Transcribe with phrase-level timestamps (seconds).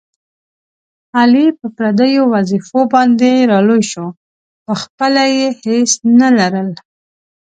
[1.19, 4.05] علي په پردیو وظېفو باندې را لوی شو،
[4.65, 5.89] په خپله یې هېڅ
[6.19, 6.69] نه لرل.